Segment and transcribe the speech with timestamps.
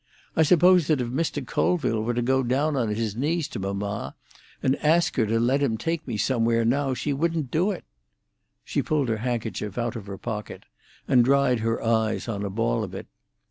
[0.35, 1.45] I suppose that if Mr.
[1.45, 4.15] Colville were to go down on his knees to mamma
[4.63, 7.83] and ask her to let him take me somewhere now, she wouldn't do it."
[8.65, 10.63] She pulled her handkerchief out of her pocket,
[11.07, 13.05] and dried her eyes on a ball of it.